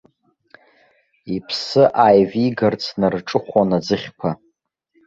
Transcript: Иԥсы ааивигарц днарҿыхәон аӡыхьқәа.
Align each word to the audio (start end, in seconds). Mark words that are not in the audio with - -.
Иԥсы 1.35 1.83
ааивигарц 2.03 2.83
днарҿыхәон 2.93 3.69
аӡыхьқәа. 3.77 4.29